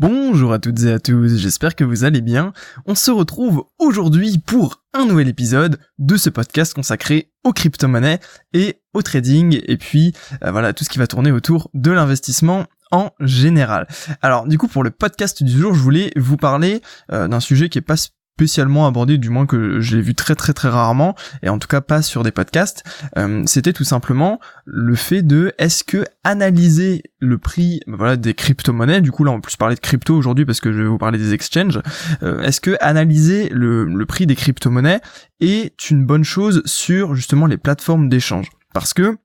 [0.00, 2.54] Bonjour à toutes et à tous, j'espère que vous allez bien.
[2.86, 8.18] On se retrouve aujourd'hui pour un nouvel épisode de ce podcast consacré aux crypto-monnaies
[8.54, 12.64] et au trading et puis euh, voilà tout ce qui va tourner autour de l'investissement
[12.90, 13.88] en général.
[14.22, 16.80] Alors du coup pour le podcast du jour je voulais vous parler
[17.12, 17.96] euh, d'un sujet qui est pas
[18.40, 21.68] spécialement abordé, du moins que je l'ai vu très très très rarement, et en tout
[21.68, 22.84] cas pas sur des podcasts,
[23.18, 28.32] euh, c'était tout simplement le fait de est-ce que analyser le prix bah voilà des
[28.32, 30.96] crypto-monnaies, du coup là on plus parler de crypto aujourd'hui parce que je vais vous
[30.96, 31.82] parler des exchanges,
[32.22, 35.02] euh, est-ce que analyser le, le prix des crypto-monnaies
[35.40, 38.46] est une bonne chose sur justement les plateformes d'échange?
[38.72, 39.18] Parce que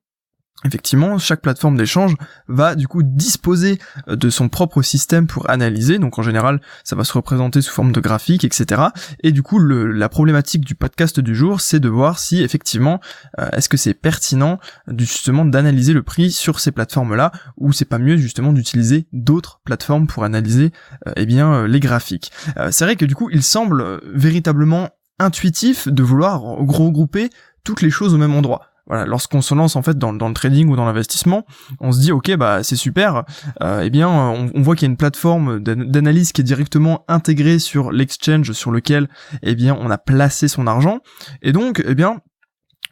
[0.66, 2.16] Effectivement, chaque plateforme d'échange
[2.48, 6.96] va du coup disposer euh, de son propre système pour analyser, donc en général ça
[6.96, 8.82] va se représenter sous forme de graphique, etc.
[9.22, 13.00] Et du coup la problématique du podcast du jour c'est de voir si effectivement
[13.40, 14.60] euh, est-ce que c'est pertinent
[14.98, 20.08] justement d'analyser le prix sur ces plateformes-là, ou c'est pas mieux justement d'utiliser d'autres plateformes
[20.08, 20.72] pour analyser
[21.08, 22.32] euh, eh bien les graphiques.
[22.72, 24.90] c'est vrai que du coup il semble véritablement
[25.20, 27.30] intuitif de vouloir regrouper
[27.64, 30.70] toutes les choses au même endroit voilà, lorsqu'on se lance en fait dans, le trading
[30.70, 31.46] ou dans l'investissement,
[31.80, 33.24] on se dit ok bah c'est super,
[33.62, 37.60] euh, eh bien on, voit qu'il y a une plateforme d'analyse qui est directement intégrée
[37.60, 39.10] sur l'exchange sur lequel
[39.42, 41.00] eh bien on a placé son argent,
[41.42, 42.20] et donc eh bien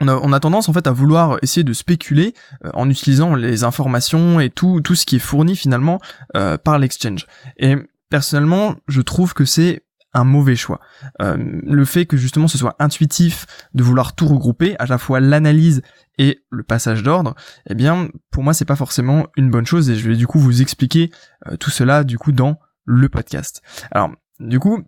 [0.01, 2.33] on a, tendance en fait à vouloir essayer de spéculer
[2.65, 5.99] euh, en utilisant les informations et tout, tout ce qui est fourni finalement
[6.35, 7.25] euh, par l'exchange.
[7.57, 7.75] Et
[8.09, 9.83] personnellement, je trouve que c'est
[10.13, 10.79] un mauvais choix.
[11.21, 15.19] Euh, le fait que justement ce soit intuitif de vouloir tout regrouper, à la fois
[15.19, 15.81] l'analyse
[16.17, 17.35] et le passage d'ordre,
[17.69, 20.39] eh bien pour moi c'est pas forcément une bonne chose et je vais du coup
[20.39, 21.11] vous expliquer
[21.47, 23.61] euh, tout cela du coup dans le podcast.
[23.91, 24.83] Alors du coup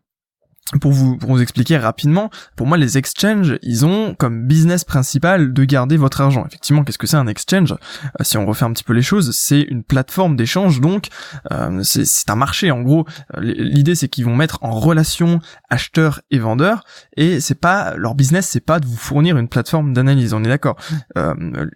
[0.82, 5.54] pour vous, pour vous expliquer rapidement, pour moi les exchanges, ils ont comme business principal
[5.54, 6.44] de garder votre argent.
[6.48, 7.74] Effectivement, qu'est-ce que c'est un exchange?
[7.74, 11.10] Euh, Si on refait un petit peu les choses, c'est une plateforme d'échange, donc
[11.52, 12.72] euh, c'est un marché.
[12.72, 13.06] En gros,
[13.36, 16.84] euh, l'idée c'est qu'ils vont mettre en relation acheteurs et vendeurs,
[17.16, 20.34] et c'est pas leur business, c'est pas de vous fournir une plateforme d'analyse.
[20.34, 20.78] On est d'accord.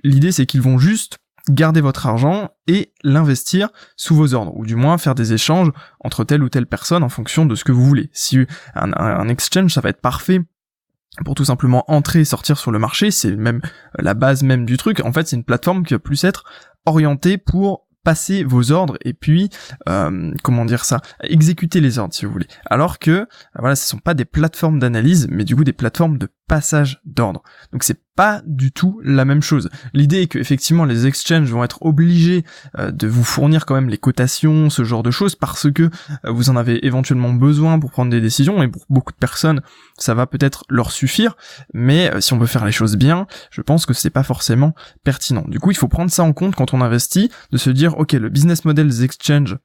[0.04, 4.76] l'idée c'est qu'ils vont juste garder votre argent et l'investir sous vos ordres, ou du
[4.76, 7.86] moins faire des échanges entre telle ou telle personne en fonction de ce que vous
[7.86, 8.10] voulez.
[8.14, 8.40] Si
[8.76, 10.42] un, exchange, ça va être parfait
[11.26, 13.62] pour tout simplement entrer et sortir sur le marché, c'est même
[13.98, 15.02] la base même du truc.
[15.04, 16.46] En fait, c'est une plateforme qui va plus être
[16.86, 19.50] orientée pour passer vos ordres et puis
[19.90, 23.28] euh, comment dire ça exécuter les ordres si vous voulez alors que
[23.58, 27.42] voilà ce sont pas des plateformes d'analyse mais du coup des plateformes de passage d'ordre
[27.72, 29.70] donc c'est pas du tout la même chose.
[29.94, 32.44] L'idée est que effectivement les exchanges vont être obligés
[32.78, 35.90] euh, de vous fournir quand même les cotations, ce genre de choses, parce que euh,
[36.26, 39.62] vous en avez éventuellement besoin pour prendre des décisions, et pour beaucoup de personnes
[39.98, 41.38] ça va peut-être leur suffire,
[41.74, 44.76] mais euh, si on veut faire les choses bien, je pense que c'est pas forcément
[45.06, 45.46] pertinent.
[45.48, 48.12] Du coup il faut prendre ça en compte quand on investit, de se dire ok
[48.12, 49.58] le business model des exchanges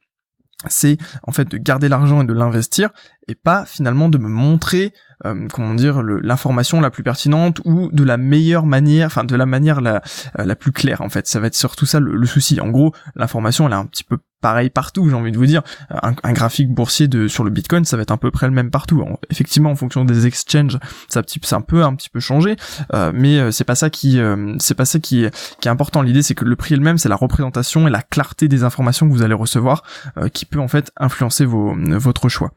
[0.69, 2.91] c'est en fait de garder l'argent et de l'investir
[3.29, 4.93] et pas finalement de me montrer
[5.25, 9.47] euh, comment dire l'information la plus pertinente ou de la meilleure manière enfin de la
[9.47, 10.03] manière la,
[10.39, 11.27] euh, la plus claire en fait.
[11.27, 12.61] Ça va être surtout ça le, souci.
[12.61, 15.63] En gros l'information elle est un petit peu pareil partout j'ai envie de vous dire.
[15.91, 18.71] Un, graphique boursier de sur le bitcoin ça va être à peu près le même
[18.71, 19.05] partout.
[19.31, 22.57] Effectivement en fonction des exchanges ça c'est un peu un petit peu changé
[22.93, 24.21] euh, mais c'est pas ça qui
[24.59, 25.27] c'est pas ça qui
[25.61, 26.03] qui est important.
[26.03, 28.65] L'idée c'est que le prix est le même c'est la représentation et la clarté des
[28.65, 29.85] informations que vous allez recevoir
[30.33, 32.51] qui peut en fait influencer vos votre choix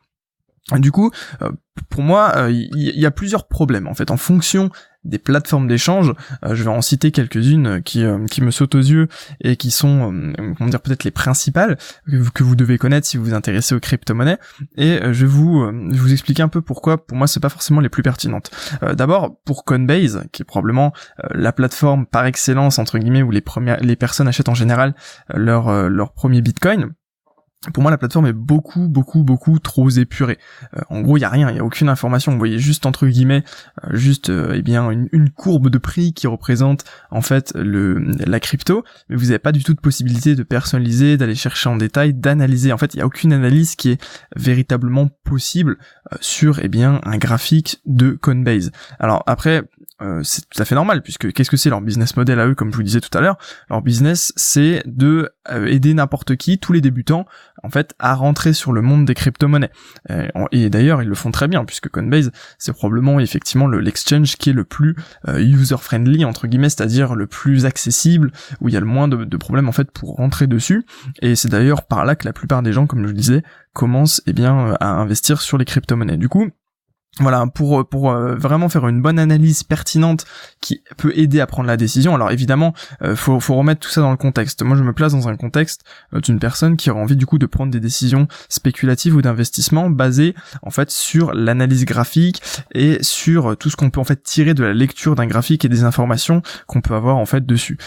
[0.75, 1.11] du coup,
[1.41, 1.51] euh,
[1.89, 4.69] pour moi, euh, il y, a plusieurs problèmes en fait en fonction
[5.05, 6.13] des plateformes d'échange.
[6.43, 9.07] Euh, je vais en citer quelques-unes qui qui me sautent aux yeux
[9.39, 11.77] et qui sont, comment dire, peut-être les principales
[12.33, 14.39] que vous devez connaître si vous vous intéressez aux crypto-monnaies.
[14.75, 17.05] Et je vais vous vous expliquer un peu pourquoi.
[17.05, 18.51] Pour moi, c'est pas forcément les plus pertinentes.
[18.81, 20.91] D'abord, pour Coinbase, qui est probablement
[21.33, 24.95] la plateforme par excellence entre guillemets où les premières les personnes achètent en général
[25.33, 26.91] leur leur premier Bitcoin
[27.73, 30.37] pour moi la plateforme est beaucoup beaucoup beaucoup trop épurée.
[30.75, 32.31] Euh, en gros il y a rien, il y a aucune information.
[32.31, 33.43] Vous voyez juste entre guillemets
[33.83, 38.39] euh, juste euh, eh bien une, courbe de prix qui représente en fait le la
[38.39, 42.13] crypto, mais vous n'avez pas du tout de possibilité de personnaliser, d'aller chercher en détail,
[42.13, 42.71] d'analyser.
[42.71, 44.01] En fait il y a aucune analyse qui est
[44.35, 45.77] véritablement possible
[46.21, 48.71] sur eh bien un graphique de Coinbase.
[48.99, 49.63] Alors après
[50.01, 52.55] euh, c'est tout à fait normal puisque qu'est-ce que c'est leur business model à eux
[52.55, 53.37] comme je vous disais tout à l'heure?
[53.69, 57.25] Leur business c'est de euh, aider n'importe qui tous les débutants
[57.63, 59.71] en fait à rentrer sur le monde des crypto-monnaies.
[60.11, 64.51] Euh, et d'ailleurs ils le font très bien puisque Coinbase c'est probablement effectivement l'exchange qui
[64.51, 64.95] est le plus
[65.27, 69.25] user friendly entre guillemets c'est-à-dire le plus accessible où il y a le moins de,
[69.25, 70.85] de problèmes en fait pour rentrer dessus.
[71.21, 73.43] Et c'est d'ailleurs par là que la plupart des gens comme je le disais
[73.73, 76.17] commencent eh bien à investir sur les crypto-monnaies.
[76.17, 76.51] Du coup
[77.19, 80.25] voilà pour pour euh, vraiment faire une bonne analyse pertinente
[80.61, 84.01] qui peut aider à prendre la décision alors évidemment euh, faut faut remettre tout ça
[84.01, 84.61] dans le contexte.
[84.63, 85.83] Moi je me place dans un contexte
[86.13, 89.89] euh, d'une personne qui aura envie du coup de prendre des décisions spéculatives ou d'investissement
[89.89, 92.41] basées en fait sur l'analyse graphique
[92.73, 95.69] et sur tout ce qu'on peut en fait tirer de la lecture d'un graphique et
[95.69, 97.77] des informations qu'on peut avoir en fait dessus.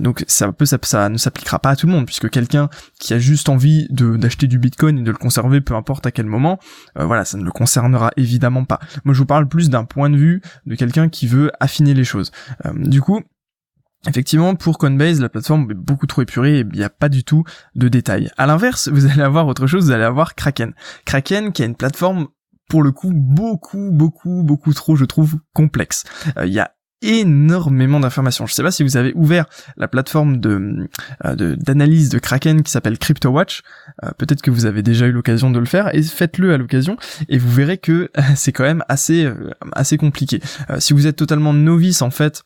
[0.00, 3.14] Donc ça peut ça, ça ne s'appliquera pas à tout le monde puisque quelqu'un qui
[3.14, 6.58] a juste envie d'acheter du bitcoin et de le conserver peu importe à quel moment
[6.96, 10.16] voilà ça ne le concernera évidemment pas moi, je vous parle plus d'un point de
[10.16, 12.30] vue de quelqu'un qui veut affiner les choses.
[12.66, 13.22] Euh, du coup,
[14.08, 17.22] Effectivement, pour Coinbase, la plateforme est beaucoup trop épurée et il n'y a pas du
[17.22, 17.44] tout
[17.74, 18.30] de détails.
[18.38, 20.72] À l'inverse, vous allez avoir autre chose, vous allez avoir Kraken.
[21.04, 22.28] Kraken qui a une plateforme
[22.70, 26.04] pour le coup beaucoup, beaucoup, beaucoup trop, je trouve, complexe.
[26.38, 28.46] Euh, il y a énormément d'informations.
[28.46, 30.88] Je sais pas si vous avez ouvert la plateforme de
[31.24, 33.62] euh, d'analyse de, Kraken qui s'appelle CryptoWatch.
[34.04, 36.96] Euh, Peut-être que vous avez déjà eu l'occasion de le faire et faites-le à l'occasion
[37.28, 40.40] et vous verrez que c'est quand même assez euh, assez compliqué.
[40.68, 42.42] Euh, si vous êtes totalement novice en fait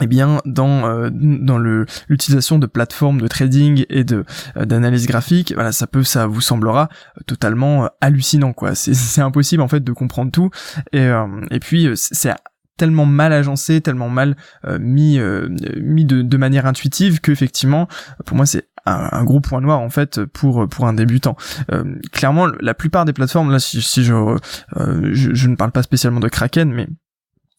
[0.00, 4.24] eh bien dans dans le l'utilisation de plateformes de trading et de
[4.56, 6.88] d'analyse graphique voilà ça peut ça vous semblera
[7.26, 10.48] totalement hallucinant quoi c'est impossible en fait de comprendre tout
[10.94, 11.10] et
[11.50, 12.32] et puis c'est
[12.76, 14.36] tellement mal agencé, tellement mal
[14.66, 15.48] euh, mis euh,
[15.80, 17.88] mis de, manière intuitive que effectivement,
[18.24, 21.36] pour moi, c'est un, gros point noir en fait pour pour un débutant.
[21.72, 24.36] Euh, clairement, la plupart des plateformes, là, si, je,
[24.74, 26.88] je ne parle pas spécialement de Kraken, mais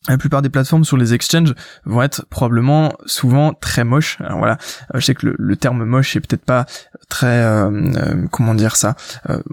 [0.10, 1.54] la plupart des plateformes sur les exchanges
[1.86, 4.18] vont être probablement souvent très moches.
[4.38, 4.58] Voilà,
[4.94, 6.66] euh, je sais que le, terme moche est peut-être pas
[7.08, 8.96] très euh, euh, comment dire ça.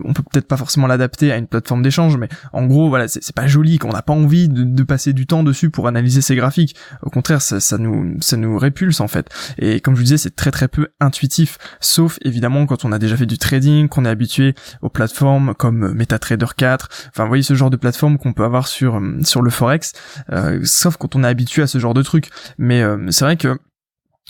[0.04, 3.34] on peut peut-être pas forcément l'adapter à une plateforme d'échange, mais en gros voilà, c'est
[3.34, 6.74] pas joli, qu'on n'a pas envie de, passer du temps dessus pour analyser ces graphiques.
[7.02, 9.28] Au contraire, ça, nous ça nous répulse en fait.
[9.58, 12.98] Et comme je vous disais, c'est très très peu intuitif, sauf évidemment quand on a
[12.98, 16.88] déjà fait du trading, qu'on est habitué aux plateformes comme MetaTrader 4.
[17.10, 19.92] Enfin, vous voyez ce genre de plateforme qu'on peut avoir sur sur le forex.
[20.32, 22.28] Euh, sauf quand on est habitué à ce genre de truc.
[22.58, 23.58] Mais euh, c'est vrai que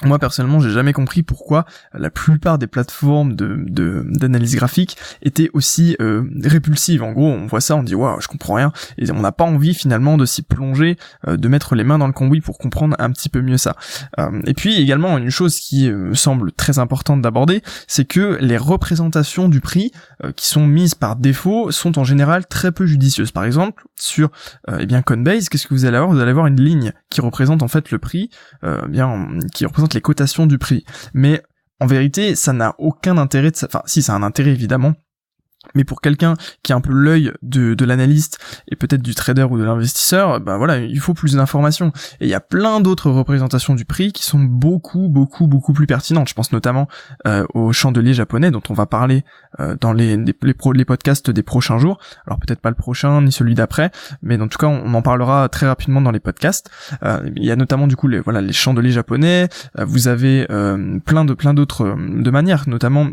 [0.05, 3.57] moi personnellement, j'ai jamais compris pourquoi la plupart des plateformes de
[4.09, 7.03] d'analyse graphique étaient aussi euh, répulsives.
[7.03, 9.45] En gros, on voit ça, on dit waouh, je comprends rien, et on n'a pas
[9.45, 10.97] envie finalement de s'y plonger,
[11.29, 13.77] euh, de mettre les mains dans le cambouis pour comprendre un petit peu mieux ça.
[14.19, 18.57] Euh, et puis également une chose qui me semble très importante d'aborder, c'est que les
[18.57, 19.93] représentations du prix
[20.37, 23.33] qui sont mises par défaut sont en général très peu judicieuses.
[23.33, 24.31] Par exemple, sur
[24.79, 26.13] eh bien Coinbase, qu'est-ce que vous allez avoir?
[26.13, 28.31] Vous allez avoir une ligne qui représente en fait le prix,
[28.89, 30.85] bien qui représente les cotations du prix.
[31.15, 31.43] Mais
[31.81, 34.95] en vérité, ça n'a aucun intérêt de Enfin, si, ça a un intérêt évidemment,
[35.75, 39.45] mais pour quelqu'un qui a un peu l'œil de, de l'analyste et peut-être du trader
[39.45, 41.93] ou de l'investisseur, ben voilà, il faut plus d'informations.
[42.21, 45.87] Et il y a plein d'autres représentations du prix qui sont beaucoup, beaucoup, beaucoup plus
[45.87, 46.29] pertinentes.
[46.29, 46.89] Je pense notamment
[47.27, 49.25] euh, au chandelier japonais dont on va parler
[49.61, 51.99] euh, dans les, les, les, podcasts des prochains jours.
[52.27, 53.91] Alors peut-être pas le prochain ni celui d'après,
[54.23, 56.71] mais en tout cas on en parlera très rapidement dans les podcasts.
[57.03, 59.49] Euh, il y a notamment du coup les voilà les chandeliers japonais.
[59.79, 63.09] Euh, vous avez euh, plein de plein d'autres de manières, notamment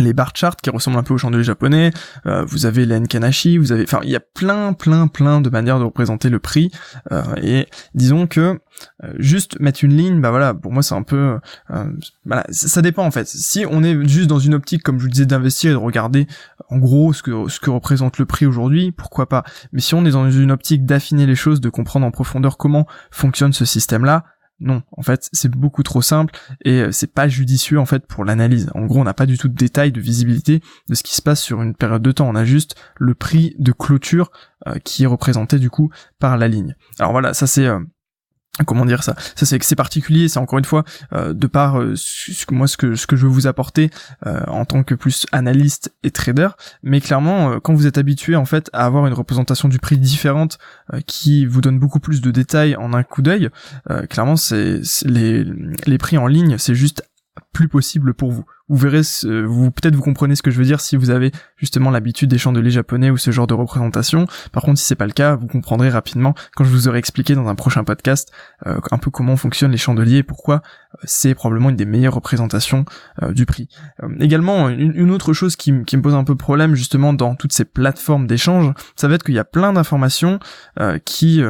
[0.00, 1.92] les bar charts qui ressemblent un peu au chandelier japonais,
[2.26, 5.50] euh, vous avez les Nkanashi, vous avez, enfin, il y a plein, plein, plein de
[5.50, 6.70] manières de représenter le prix,
[7.12, 8.58] euh, et disons que
[9.04, 11.38] euh, juste mettre une ligne, bah voilà, pour moi c'est un peu,
[12.24, 13.26] voilà, ça, dépend en fait.
[13.26, 16.26] Si on est juste dans une optique, comme je vous disais, d'investir et de regarder
[16.68, 19.44] en gros ce que ce que représente le prix aujourd'hui, pourquoi pas.
[19.72, 22.86] Mais si on est dans une optique d'affiner les choses, de comprendre en profondeur comment
[23.10, 24.24] fonctionne ce système-là,
[24.60, 26.34] non, en fait, c'est beaucoup trop simple
[26.64, 28.70] et euh, c'est pas judicieux en fait pour l'analyse.
[28.74, 31.22] En gros, on n'a pas du tout de détails, de visibilité de ce qui se
[31.22, 32.28] passe sur une période de temps.
[32.28, 34.30] On a juste le prix de clôture
[34.66, 36.76] euh, qui est représenté du coup par la ligne.
[36.98, 37.80] Alors voilà, ça c'est euh,
[38.66, 39.14] comment dire ça?
[39.36, 41.94] Ça c'est que c'est particulier c'est encore une fois euh, de par euh,
[42.50, 43.90] moi ce que ce que je veux vous apporter
[44.26, 46.48] euh, en tant que plus analyste et trader.
[46.82, 50.58] Mais clairement quand vous êtes habitué en fait à avoir une représentation du prix différente
[51.06, 53.50] qui vous donne beaucoup plus de détails en un coup d'œil
[54.08, 55.44] clairement c'est les
[55.86, 57.04] les prix en ligne c'est juste
[57.52, 58.44] plus possible pour vous.
[58.68, 59.02] Vous verrez,
[59.46, 62.38] vous peut-être vous comprenez ce que je veux dire si vous avez justement l'habitude des
[62.38, 64.26] chandeliers japonais ou ce genre de représentation.
[64.52, 67.34] Par contre, si c'est pas le cas, vous comprendrez rapidement quand je vous aurai expliqué
[67.34, 68.30] dans un prochain podcast
[68.66, 72.14] euh, un peu comment fonctionnent les chandeliers et pourquoi euh, c'est probablement une des meilleures
[72.14, 72.84] représentations
[73.22, 73.68] euh, du prix.
[74.20, 77.64] également, une, autre chose qui, qui, me pose un peu problème justement dans toutes ces
[77.64, 80.38] plateformes d'échange, ça va être qu'il y a plein d'informations
[81.04, 81.42] qui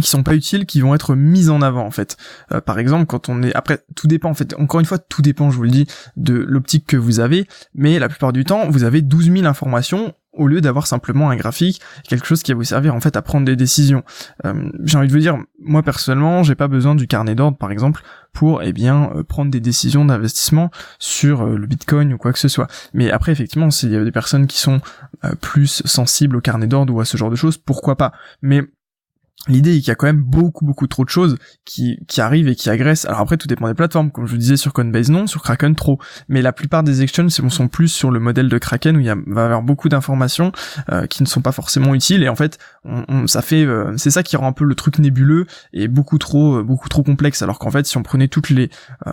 [0.00, 2.16] qui sont pas utiles, qui vont être mises en avant en fait.
[2.52, 4.54] Euh, par exemple, quand on est après, tout dépend en fait.
[4.58, 5.86] Encore une fois, tout dépend, je vous le dis,
[6.16, 7.46] de l'optique que vous avez.
[7.74, 11.36] Mais la plupart du temps, vous avez 12 000 informations au lieu d'avoir simplement un
[11.36, 14.02] graphique, quelque chose qui va vous servir en fait à prendre des décisions.
[14.44, 17.70] Euh, j'ai envie de vous dire, moi personnellement, j'ai pas besoin du carnet d'ordre par
[17.70, 22.32] exemple pour eh bien euh, prendre des décisions d'investissement sur euh, le Bitcoin ou quoi
[22.32, 22.66] que ce soit.
[22.92, 24.80] Mais après effectivement, s'il y a des personnes qui sont
[25.40, 28.12] plus sensibles au carnet d'ordre ou à ce genre de choses, pourquoi pas?
[28.42, 28.62] Mais
[29.48, 32.48] L'idée est qu'il y a quand même beaucoup beaucoup trop de choses qui, qui arrivent
[32.48, 33.04] et qui agressent.
[33.06, 35.74] Alors après tout dépend des plateformes, comme je vous disais sur Coinbase non, sur Kraken
[35.74, 35.98] trop.
[36.28, 39.10] Mais la plupart des exchanges sont plus sur le modèle de Kraken où il y
[39.10, 40.52] a, va y avoir beaucoup d'informations
[40.90, 44.10] euh, qui ne sont pas forcément utiles et en fait on, ça fait euh, c'est
[44.10, 47.42] ça qui rend un peu le truc nébuleux et beaucoup trop euh, beaucoup trop complexe.
[47.42, 48.70] Alors qu'en fait si on prenait toutes les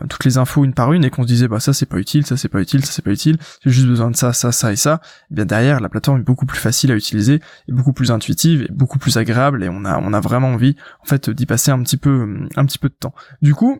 [0.09, 2.25] toutes les infos une par une et qu'on se disait bah ça c'est pas utile,
[2.25, 4.71] ça c'est pas utile, ça c'est pas utile, j'ai juste besoin de ça, ça, ça
[4.71, 7.93] et ça, eh bien derrière la plateforme est beaucoup plus facile à utiliser, et beaucoup
[7.93, 11.29] plus intuitive et beaucoup plus agréable et on a on a vraiment envie en fait
[11.29, 13.13] d'y passer un petit peu un petit peu de temps.
[13.41, 13.79] Du coup,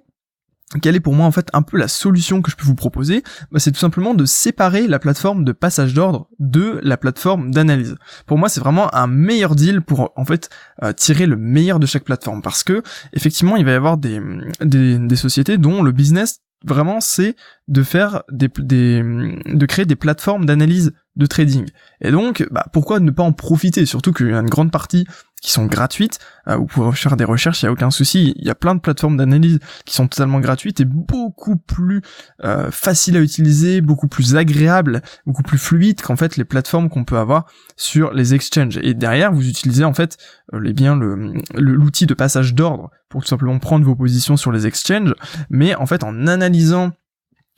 [0.82, 3.24] quelle est pour moi en fait un peu la solution que je peux vous proposer?
[3.52, 7.96] Bah, C'est tout simplement de séparer la plateforme de passage d'ordre de la plateforme d'analyse.
[8.26, 10.50] Pour moi, c'est vraiment un meilleur deal pour en fait
[10.84, 12.84] euh, tirer le meilleur de chaque plateforme parce que
[13.14, 14.22] effectivement, il va y avoir des,
[14.62, 17.36] des, des sociétés dont le business vraiment c'est
[17.68, 21.66] de faire des, des de créer des plateformes d'analyse de trading.
[22.02, 23.86] Et donc, bah, pourquoi ne pas en profiter?
[23.86, 25.06] Surtout qu'il y a une grande partie
[25.42, 26.20] qui sont gratuites.
[26.48, 28.34] Euh, vous pouvez faire des recherches, il y a aucun souci.
[28.38, 32.02] Il y a plein de plateformes d'analyse qui sont totalement gratuites et beaucoup plus
[32.44, 37.04] euh, faciles à utiliser, beaucoup plus agréables, beaucoup plus fluides qu'en fait les plateformes qu'on
[37.04, 38.78] peut avoir sur les exchanges.
[38.82, 40.18] Et derrière, vous utilisez en fait
[40.54, 44.52] euh, les bien le l'outil de passage d'ordre pour tout simplement prendre vos positions sur
[44.52, 45.16] les exchanges,
[45.50, 46.92] mais en fait en analysant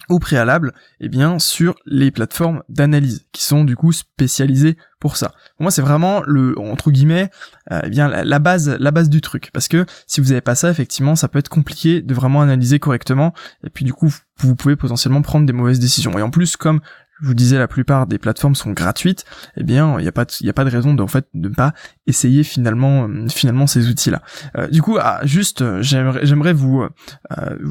[0.10, 5.30] au préalable, eh bien sur les plateformes d'analyse qui sont du coup spécialisées pour ça.
[5.58, 7.30] Pour moi, c'est vraiment le entre guillemets,
[7.72, 10.56] euh, eh bien la, base, la base du truc, parce que si vous n'avez pas
[10.56, 13.34] ça, effectivement, ça peut être compliqué de vraiment analyser correctement,
[13.66, 16.18] et puis du coup, vous pouvez potentiellement prendre des mauvaises décisions.
[16.18, 16.82] Et en plus, comme
[17.22, 19.24] je vous disais, la plupart des plateformes sont gratuites,
[19.56, 21.48] eh bien, il n'y a pas, il a pas de raison de, en fait, de
[21.48, 21.74] ne pas
[22.08, 24.22] essayer finalement, euh, finalement ces outils-là.
[24.58, 26.86] Euh, du coup, ah, juste, j'aimerais, j'aimerais vous,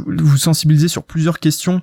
[0.06, 1.82] vous sensibiliser sur plusieurs questions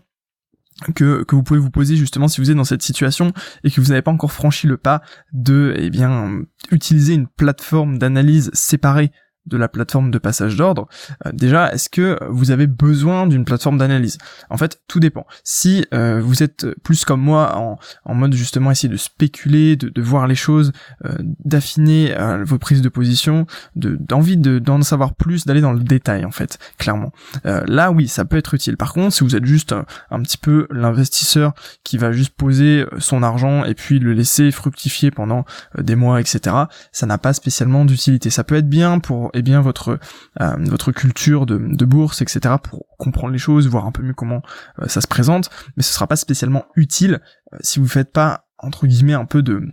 [0.95, 3.33] que, vous pouvez vous poser justement si vous êtes dans cette situation
[3.63, 5.01] et que vous n'avez pas encore franchi le pas
[5.33, 9.11] de eh bien utiliser une plateforme d'analyse séparée
[9.45, 10.87] de la plateforme de passage d'ordre,
[11.25, 14.17] euh, déjà, est-ce que vous avez besoin d'une plateforme d'analyse?
[14.49, 15.25] En fait, tout dépend.
[15.43, 20.01] Si euh, vous êtes plus comme moi en, en mode justement essayer de spéculer, de,
[20.01, 20.71] voir les choses,
[21.05, 26.25] euh, d'affiner vos prises de position, d'envie de, d'en savoir plus, d'aller dans le détail
[26.25, 27.11] en fait, clairement.
[27.43, 28.77] là, oui, ça peut être utile.
[28.77, 31.53] Par contre, si vous êtes juste un, petit peu l'investisseur
[31.83, 35.45] qui va juste poser son argent et puis le laisser fructifier pendant
[35.77, 36.55] des mois, etc.,
[36.91, 38.29] ça n'a pas spécialement d'utilité.
[38.29, 39.99] Ça peut être bien pour et bien votre
[40.41, 42.55] euh, votre culture de, de, bourse, etc.
[42.61, 44.41] pour comprendre les choses, voir un peu mieux comment
[44.79, 47.21] euh, ça se présente, mais ce sera pas spécialement utile
[47.53, 49.63] euh, si vous faites pas entre guillemets un peu de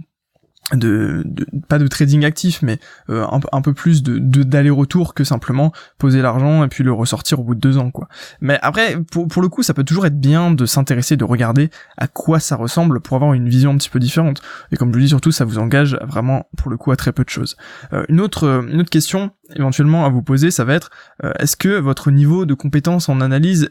[0.74, 1.24] de,
[1.68, 6.68] pas de trading actif mais euh, un, peu plus d'aller-retour que simplement poser l'argent et
[6.68, 8.08] puis le ressortir au bout de deux ans quoi.
[8.40, 12.08] Mais après pour, le coup ça peut toujours être bien de s'intéresser de regarder à
[12.08, 14.42] quoi ça ressemble pour avoir une vision un petit peu différente.
[14.72, 17.12] Et comme je le dis surtout ça vous engage vraiment pour le coup à très
[17.12, 17.56] peu de choses.
[17.92, 20.90] Euh, une autre une autre question éventuellement à vous poser ça va être
[21.22, 23.70] euh, est-ce que votre niveau de compétence en analyse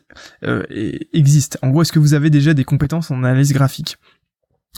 [1.12, 1.58] existe?
[1.62, 3.98] En gros est-ce que vous avez déjà des compétences en analyse graphique?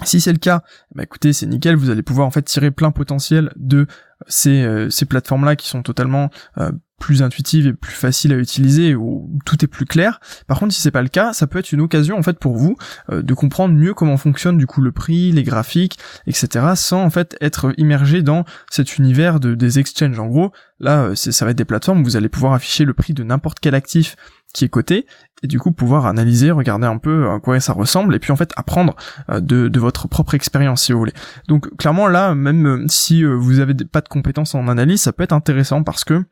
[0.03, 0.63] Si c'est le cas,
[0.93, 3.87] bah écoutez, c'est nickel, vous allez pouvoir en fait tirer plein potentiel de
[4.27, 8.95] ces, euh, ces plateformes-là qui sont totalement euh, plus intuitives et plus faciles à utiliser,
[8.95, 10.19] où tout est plus clair.
[10.47, 12.57] Par contre, si c'est pas le cas, ça peut être une occasion en fait pour
[12.57, 12.75] vous
[13.11, 16.73] euh, de comprendre mieux comment fonctionne du coup le prix, les graphiques, etc.
[16.75, 20.19] sans en fait être immergé dans cet univers de, des exchanges.
[20.19, 23.13] En gros, là, ça va être des plateformes où vous allez pouvoir afficher le prix
[23.13, 24.15] de n'importe quel actif
[24.57, 25.05] qui est coté
[25.43, 28.35] et du coup pouvoir analyser, regarder un peu à quoi ça ressemble et puis en
[28.35, 28.95] fait apprendre
[29.29, 31.13] euh, de, votre propre expérience si vous voulez.
[31.47, 35.13] Donc clairement là, même euh, si euh, vous avez pas de compétences en analyse, ça
[35.13, 36.23] peut être intéressant parce que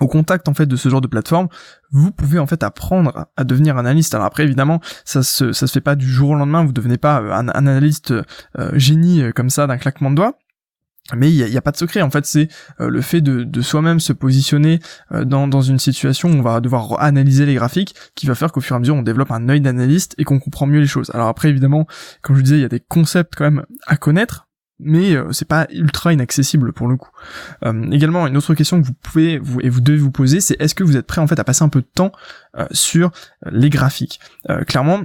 [0.00, 1.48] au contact en fait de ce genre de plateforme,
[1.90, 4.14] vous pouvez en fait apprendre à devenir analyste.
[4.14, 6.98] Alors après évidemment, ça se ça se fait pas du jour au lendemain, vous devenez
[6.98, 8.12] pas un, analyste
[8.74, 10.36] génie comme ça d'un claquement de doigts.
[11.14, 12.48] Mais il n'y a, pas de secret, en fait, c'est
[12.80, 14.80] euh, le fait de, soi-même se positionner
[15.12, 18.60] euh, dans, une situation où on va devoir analyser les graphiques qui va faire qu'au
[18.60, 21.10] fur et à mesure on développe un œil d'analyste et qu'on comprend mieux les choses.
[21.14, 21.86] Alors après, évidemment,
[22.22, 24.48] comme je disais, il y a des concepts quand même à connaître,
[24.78, 27.10] mais euh, c'est pas ultra inaccessible pour le coup.
[27.92, 30.84] également, une autre question que vous pouvez et vous devez vous poser, c'est est-ce que
[30.84, 32.12] vous êtes prêt en fait à passer un peu de temps
[32.72, 33.10] sur
[33.50, 34.20] les graphiques?
[34.66, 35.02] Clairement,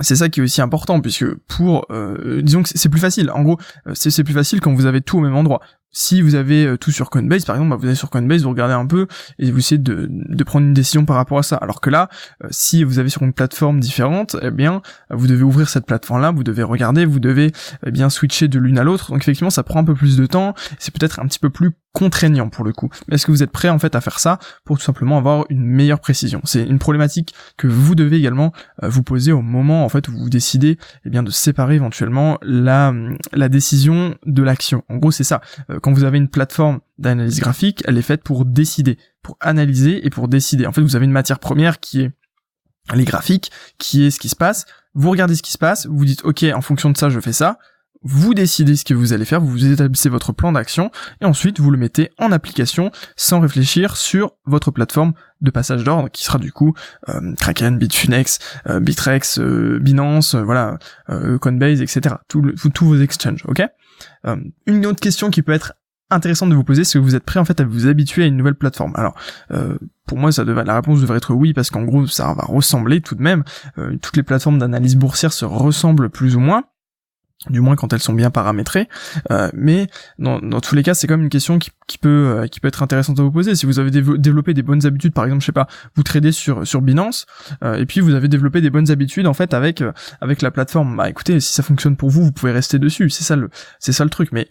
[0.00, 3.30] c'est ça qui est aussi important puisque pour euh, disons que c'est plus facile.
[3.30, 6.34] En gros euh, c'est plus facile quand vous avez tout au même endroit si vous
[6.34, 8.86] avez euh, tout sur Coinbase, par exemple, bah, vous allez sur Coinbase, vous regardez un
[8.86, 9.06] peu
[9.38, 11.56] et vous essayez de, de prendre une décision par rapport à ça.
[11.56, 12.08] Alors que là,
[12.44, 16.30] euh, si vous avez sur une plateforme différente, eh bien, vous devez ouvrir cette plateforme-là,
[16.30, 17.52] vous devez regarder, vous devez
[17.86, 19.10] eh bien switcher de l'une à l'autre.
[19.10, 20.54] Donc effectivement, ça prend un peu plus de temps.
[20.78, 22.90] C'est peut-être un petit peu plus contraignant pour le coup.
[23.08, 25.46] Mais est-ce que vous êtes prêt en fait à faire ça pour tout simplement avoir
[25.48, 26.40] une meilleure précision?
[26.44, 28.52] C'est une problématique que vous devez également
[28.82, 32.38] euh, vous poser au moment en fait où vous décidez eh bien de séparer éventuellement
[32.42, 32.92] la
[33.32, 34.84] la décision de l'action.
[34.88, 35.40] En gros, c'est ça
[35.80, 40.10] quand vous avez une plateforme d'analyse graphique, elle est faite pour décider, pour analyser et
[40.10, 40.66] pour décider.
[40.66, 42.12] En fait, vous avez une matière première qui est
[42.94, 44.66] les graphiques, qui est ce qui se passe.
[44.94, 47.32] Vous regardez ce qui se passe, vous dites OK, en fonction de ça, je fais
[47.32, 47.58] ça.
[48.02, 51.70] Vous décidez ce que vous allez faire, vous établissez votre plan d'action et ensuite vous
[51.72, 56.52] le mettez en application sans réfléchir sur votre plateforme de passage d'ordre qui sera du
[56.52, 56.74] coup
[57.08, 60.78] euh, Kraken, Bitfinex, euh, Bitrex, euh, Binance, voilà,
[61.40, 62.14] Coinbase, etc.
[62.28, 63.62] tous vos exchanges, ok?
[64.26, 64.36] Euh,
[64.66, 65.74] une autre question qui peut être
[66.10, 68.26] intéressante de vous poser, c'est que vous êtes prêt en fait à vous habituer à
[68.26, 68.92] une nouvelle plateforme.
[68.96, 69.14] Alors,
[69.50, 69.76] euh,
[70.06, 73.22] pour moi, la réponse devrait être oui, parce qu'en gros, ça va ressembler tout de
[73.22, 73.44] même.
[73.76, 76.64] Euh, toutes les plateformes d'analyse boursière se ressemblent plus ou moins
[77.48, 78.88] du moins quand elles sont bien paramétrées.
[79.30, 79.86] Euh, mais
[80.18, 82.58] dans, dans, tous les cas, c'est quand même une question qui, qui peut euh, qui
[82.58, 83.54] peut être intéressante à vous poser.
[83.54, 86.66] Si vous avez développé des bonnes habitudes, par exemple, je sais pas, vous tradez sur
[86.66, 87.26] sur Binance,
[87.62, 89.82] euh, et puis vous avez développé des bonnes habitudes en fait avec
[90.20, 90.96] avec la plateforme.
[90.96, 93.08] Bah écoutez, si ça fonctionne pour vous, vous pouvez rester dessus.
[93.08, 94.32] C'est ça le c'est ça le truc.
[94.32, 94.48] Mais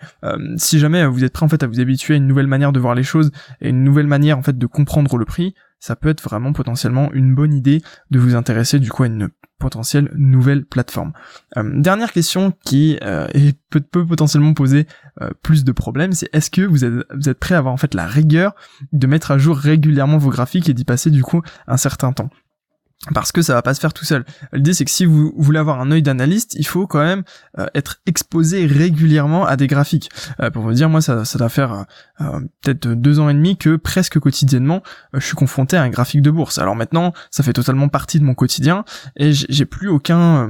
[0.56, 2.80] si jamais vous êtes prêt en fait à vous habituer à une nouvelle manière de
[2.80, 6.10] voir les choses et une nouvelle manière en fait de comprendre le prix, ça peut
[6.10, 7.82] être vraiment potentiellement une bonne idée
[8.12, 9.30] de vous intéresser du coup à une
[9.60, 11.14] potentielle nouvelle plateforme.
[11.58, 13.28] Euh, dernière question qui euh,
[13.70, 14.88] peut, potentiellement poser
[15.22, 17.78] euh, plus de problèmes, c'est est-ce que vous êtes, vous êtes prêt à avoir en
[17.78, 18.54] fait la rigueur
[18.92, 22.30] de mettre à jour régulièrement vos graphiques et d'y passer du coup un certain temps?
[23.14, 24.26] Parce que ça va pas se faire tout seul.
[24.54, 27.24] L'idée c'est que si vous voulez avoir un œil d'analyste, il faut quand même
[27.60, 30.10] euh, être exposé régulièrement à des graphiques.
[30.42, 31.86] Euh, pour vous dire, moi ça, ça doit faire
[32.22, 34.82] euh, peut-être deux ans et demi que presque quotidiennement
[35.14, 36.58] je suis confronté à un graphique de bourse.
[36.58, 38.84] Alors maintenant, ça fait totalement partie de mon quotidien
[39.16, 40.50] et j'ai plus aucun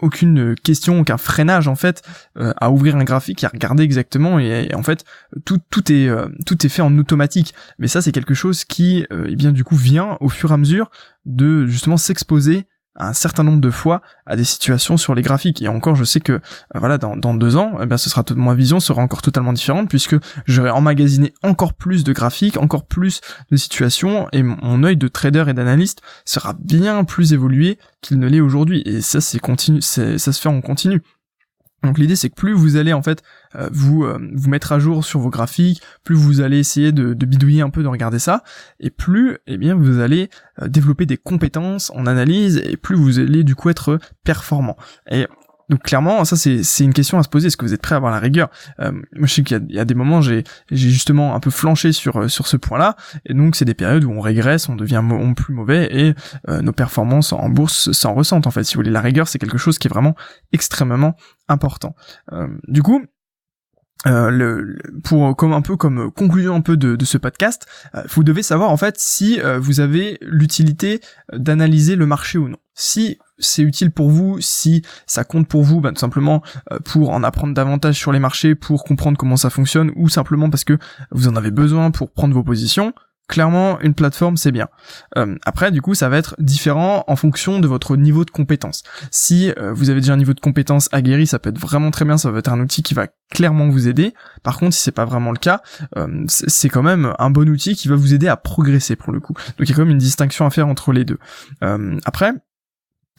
[0.00, 2.02] aucune question, aucun freinage en fait
[2.36, 5.04] à ouvrir un graphique et à regarder exactement et, en fait
[5.44, 6.10] tout tout est
[6.46, 7.54] tout est fait en automatique.
[7.78, 10.56] Mais ça c'est quelque chose qui eh bien du coup vient au fur et à
[10.56, 10.90] mesure
[11.28, 12.66] de justement s'exposer
[12.98, 15.62] un certain nombre de fois à des situations sur les graphiques.
[15.62, 16.40] Et encore, je sais que euh,
[16.74, 20.16] voilà, dans, deux ans, eh bien, ce sera ma vision sera encore totalement différente puisque
[20.46, 23.20] j'aurai emmagasiné encore plus de graphiques, encore plus
[23.50, 28.26] de situations, et mon œil de trader et d'analyste sera bien plus évolué qu'il ne
[28.26, 28.82] l'est aujourd'hui.
[28.84, 31.02] Et ça, c'est continu, ça se fait en continu.
[31.82, 33.22] Donc l'idée c'est que plus vous allez en fait
[33.54, 37.14] euh, vous euh, vous mettre à jour sur vos graphiques, plus vous allez essayer de,
[37.14, 38.42] bidouiller un peu, de regarder ça,
[38.80, 40.28] et plus eh bien vous allez
[40.60, 44.76] euh, développer des compétences en analyse et plus vous allez du coup être performant.
[45.10, 45.26] Et
[45.68, 47.48] donc clairement, ça c'est c'est une question à se poser.
[47.48, 48.48] Est-ce que vous êtes prêt à avoir la rigueur?
[48.80, 51.92] Euh, Moi, je sais qu'il y, a des moments, j'ai j'ai justement un peu flanché
[51.92, 55.02] sur euh, sur ce point-là, et donc c'est des périodes où on régresse, on devient
[55.36, 56.14] plus mauvais, et
[56.48, 58.46] euh, nos performances en bourse s'en ressentent.
[58.46, 60.14] En fait, si vous voulez, la rigueur, c'est quelque chose qui est vraiment
[60.52, 61.16] extrêmement
[61.48, 61.94] important.
[62.66, 63.04] du coup,
[64.06, 68.42] euh, pour comme un peu comme conclusion un peu de, ce podcast, euh, vous devez
[68.42, 71.00] savoir en fait si euh, vous avez l'utilité
[71.32, 72.58] d'analyser le marché ou non.
[72.74, 76.42] Si c'est utile pour vous, si ça compte pour vous, bah, tout simplement
[76.84, 80.62] pour en apprendre davantage sur les marchés, pour comprendre comment ça fonctionne, ou simplement parce
[80.62, 80.78] que
[81.10, 82.92] vous en avez besoin pour prendre vos positions,
[83.28, 84.68] clairement une plateforme c'est bien.
[85.16, 88.82] Euh, après du coup ça va être différent en fonction de votre niveau de compétence.
[89.10, 92.04] Si euh, vous avez déjà un niveau de compétence aguerri, ça peut être vraiment très
[92.04, 94.14] bien, ça va être un outil qui va clairement vous aider.
[94.42, 95.60] Par contre si c'est pas vraiment le cas,
[95.96, 99.20] euh, c'est quand même un bon outil qui va vous aider à progresser pour le
[99.20, 99.34] coup.
[99.34, 101.18] Donc il y a quand même une distinction à faire entre les deux.
[102.04, 102.32] après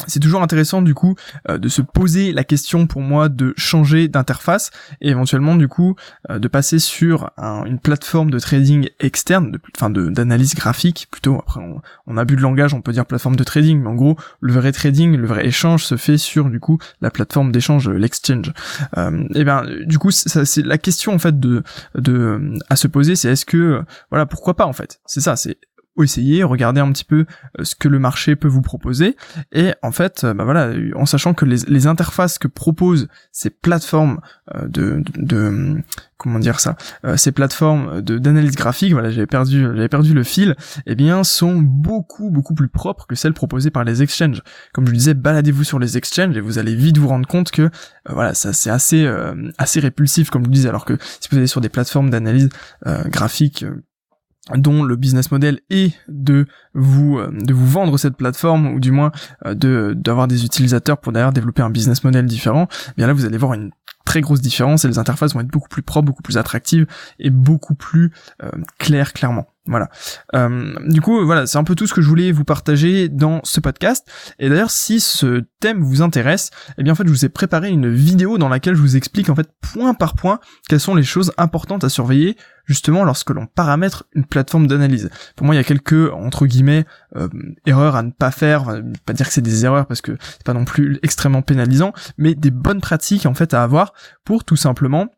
[0.07, 1.15] c'est toujours intéressant du coup
[1.49, 5.95] euh, de se poser la question pour moi de changer d'interface et éventuellement du coup
[6.29, 11.37] euh, de passer sur une plateforme de trading externe, enfin de, d'analyse graphique plutôt.
[11.39, 11.61] Après
[12.07, 14.53] on, a bu de langage, on peut dire plateforme de trading, mais en gros le
[14.53, 18.53] vrai trading, le vrai échange se fait sur du coup la plateforme d'échange, l'exchange.
[18.97, 21.63] Euh, et bien du coup c'est la question en fait de
[21.95, 24.99] de à se poser, c'est est-ce que voilà pourquoi pas en fait?
[25.05, 25.57] C'est ça, c'est
[26.03, 27.25] essayer, regarder un petit peu
[27.59, 29.15] euh, ce que le marché peut vous proposer.
[29.51, 34.19] Et en fait, euh, bah voilà, en sachant que les, interfaces que proposent ces plateformes
[34.55, 35.81] euh, de, de,
[36.17, 36.75] comment dire ça,
[37.15, 41.55] ces plateformes de d'analyse graphique, voilà, j'avais perdu, j'avais perdu le fil, eh bien, sont
[41.55, 44.43] beaucoup beaucoup plus propres que celles proposées par les exchanges.
[44.73, 47.69] Comme je disais, baladez-vous sur les exchanges et vous allez vite vous rendre compte que
[48.09, 49.09] voilà, ça c'est assez
[49.57, 52.49] assez répulsif comme je disais, alors que si vous allez sur des plateformes d'analyse
[53.05, 53.65] graphique
[54.57, 58.91] dont le business model est de vous euh, de vous vendre cette plateforme ou du
[58.91, 59.11] moins
[59.45, 63.13] euh, de d'avoir des utilisateurs pour d'ailleurs développer un business model différent, eh bien là
[63.13, 63.71] vous allez voir une
[64.05, 66.87] très grosse différence et les interfaces vont être beaucoup plus propres, beaucoup plus attractives
[67.19, 68.11] et beaucoup plus
[68.43, 69.47] euh, claires clairement.
[69.69, 69.89] Voilà.
[70.33, 73.39] Euh, du coup, voilà, c'est un peu tout ce que je voulais vous partager dans
[73.43, 74.05] ce podcast.
[74.39, 77.69] Et d'ailleurs, si ce thème vous intéresse, eh bien en fait, je vous ai préparé
[77.69, 81.03] une vidéo dans laquelle je vous explique en fait point par point quelles sont les
[81.03, 85.09] choses importantes à surveiller justement lorsque l'on paramètre une plateforme d'analyse.
[85.35, 87.27] Pour moi, il y a quelques entre guillemets euh,
[87.65, 90.53] erreurs à ne pas faire, pas dire que c'est des erreurs parce que c'est pas
[90.53, 95.09] non plus extrêmement pénalisant, mais des bonnes pratiques en fait à avoir pour tout simplement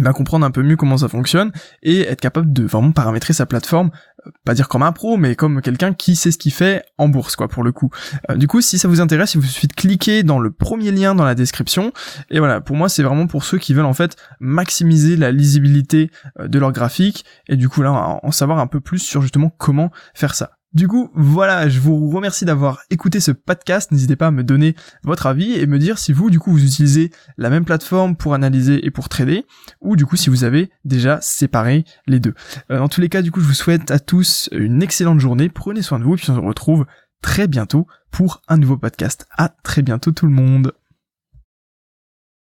[0.00, 1.52] bah, comprendre un peu mieux comment ça fonctionne
[1.82, 3.90] et être capable de vraiment paramétrer sa plateforme,
[4.26, 7.08] euh, pas dire comme un pro, mais comme quelqu'un qui sait ce qu'il fait en
[7.08, 7.90] bourse, quoi, pour le coup.
[8.30, 10.90] Euh, du coup, si ça vous intéresse, il vous suffit de cliquer dans le premier
[10.90, 11.92] lien dans la description.
[12.30, 16.10] Et voilà, pour moi, c'est vraiment pour ceux qui veulent en fait maximiser la lisibilité
[16.40, 19.50] euh, de leur graphique et du coup là, en savoir un peu plus sur justement
[19.50, 20.50] comment faire ça.
[20.74, 23.92] Du coup, voilà, je vous remercie d'avoir écouté ce podcast.
[23.92, 26.64] N'hésitez pas à me donner votre avis et me dire si vous, du coup, vous
[26.64, 29.46] utilisez la même plateforme pour analyser et pour trader,
[29.80, 32.34] ou du coup, si vous avez déjà séparé les deux.
[32.72, 35.48] Euh, dans tous les cas, du coup, je vous souhaite à tous une excellente journée.
[35.48, 36.86] Prenez soin de vous et puis on se retrouve
[37.22, 39.26] très bientôt pour un nouveau podcast.
[39.38, 40.72] À très bientôt tout le monde.